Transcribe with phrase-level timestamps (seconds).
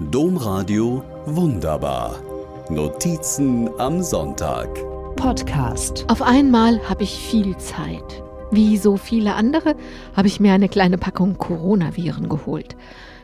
[0.00, 2.22] Domradio Wunderbar.
[2.70, 4.68] Notizen am Sonntag.
[5.16, 6.04] Podcast.
[6.06, 8.22] Auf einmal habe ich viel Zeit.
[8.52, 9.74] Wie so viele andere
[10.14, 12.76] habe ich mir eine kleine Packung Coronaviren geholt.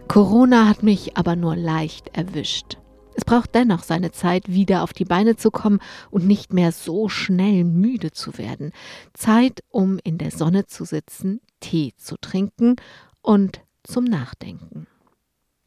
[0.08, 2.78] Corona hat mich aber nur leicht erwischt.
[3.14, 5.78] Es braucht dennoch seine Zeit, wieder auf die Beine zu kommen
[6.10, 8.72] und nicht mehr so schnell müde zu werden.
[9.12, 12.74] Zeit, um in der Sonne zu sitzen, Tee zu trinken
[13.22, 14.88] und zum Nachdenken.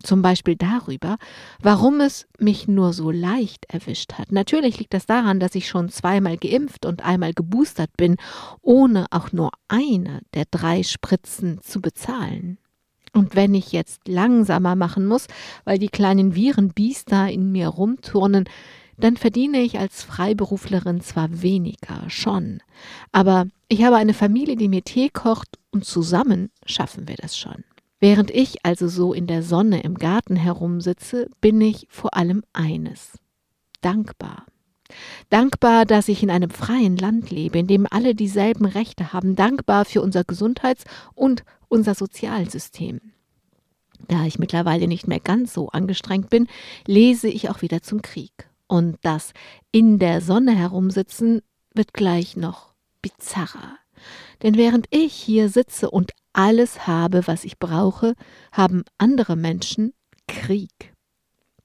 [0.03, 1.17] Zum Beispiel darüber,
[1.61, 4.31] warum es mich nur so leicht erwischt hat.
[4.31, 8.17] Natürlich liegt das daran, dass ich schon zweimal geimpft und einmal geboostert bin,
[8.61, 12.59] ohne auch nur eine der drei Spritzen zu bezahlen.
[13.13, 15.25] Und wenn ich jetzt langsamer machen muss,
[15.65, 18.45] weil die kleinen Virenbiester in mir rumturnen,
[18.97, 22.61] dann verdiene ich als Freiberuflerin zwar weniger, schon,
[23.11, 27.63] aber ich habe eine Familie, die mir Tee kocht und zusammen schaffen wir das schon.
[27.99, 33.17] Während ich also so in der Sonne im Garten herumsitze, bin ich vor allem eines
[33.81, 34.45] dankbar.
[35.29, 39.85] Dankbar, dass ich in einem freien Land lebe, in dem alle dieselben Rechte haben, dankbar
[39.85, 43.01] für unser Gesundheits- und unser Sozialsystem.
[44.07, 46.47] Da ich mittlerweile nicht mehr ganz so angestrengt bin,
[46.85, 48.49] lese ich auch wieder zum Krieg.
[48.67, 49.33] Und das
[49.71, 51.41] in der Sonne herumsitzen
[51.73, 53.77] wird gleich noch bizarrer.
[54.43, 58.13] Denn während ich hier sitze und alles habe, was ich brauche,
[58.51, 59.93] haben andere Menschen
[60.27, 60.93] Krieg.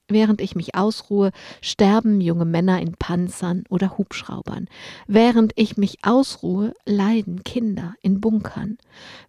[0.08, 4.68] Während ich mich ausruhe, sterben junge Männer in Panzern oder Hubschraubern.
[5.06, 8.78] Während ich mich ausruhe, leiden Kinder in Bunkern.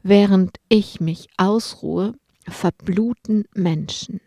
[0.01, 2.15] Während ich mich ausruhe,
[2.47, 4.21] verbluten Menschen.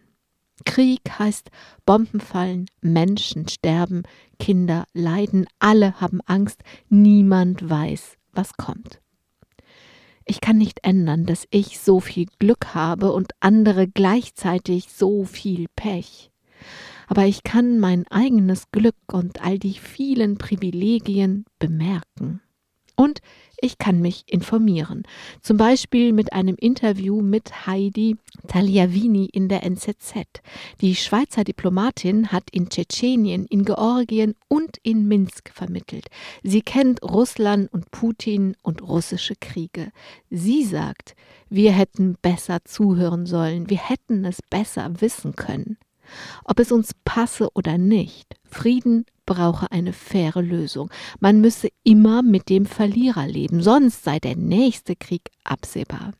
[0.64, 1.51] Krieg heißt
[1.84, 4.03] Bomben fallen, Menschen sterben,
[4.39, 9.01] Kinder leiden, alle haben Angst, niemand weiß, was kommt.
[10.29, 15.67] Ich kann nicht ändern, dass ich so viel Glück habe und andere gleichzeitig so viel
[15.77, 16.33] Pech.
[17.07, 22.41] Aber ich kann mein eigenes Glück und all die vielen Privilegien bemerken.
[22.96, 23.20] Und
[23.61, 25.05] ich kann mich informieren.
[25.40, 28.17] Zum Beispiel mit einem Interview mit Heidi
[28.48, 30.14] Tagliavini in der NZZ.
[30.80, 36.08] Die Schweizer Diplomatin hat in Tschetschenien, in Georgien und in Minsk vermittelt.
[36.42, 39.90] Sie kennt Russland und Putin und russische Kriege.
[40.30, 41.14] Sie sagt,
[41.48, 45.79] wir hätten besser zuhören sollen, wir hätten es besser wissen können.
[46.45, 50.91] Ob es uns passe oder nicht, Frieden brauche eine faire Lösung.
[51.20, 56.13] Man müsse immer mit dem Verlierer leben, sonst sei der nächste Krieg absehbar.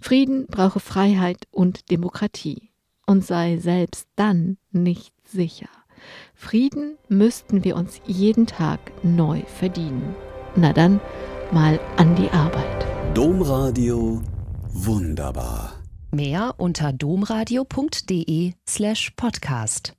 [0.00, 2.70] Frieden brauche Freiheit und Demokratie
[3.06, 5.68] und sei selbst dann nicht sicher.
[6.34, 10.14] Frieden müssten wir uns jeden Tag neu verdienen.
[10.56, 11.00] Na dann
[11.52, 12.86] mal an die Arbeit.
[13.14, 14.22] Domradio
[14.72, 15.74] wunderbar.
[16.12, 19.94] Mehr unter domradio.de slash podcast.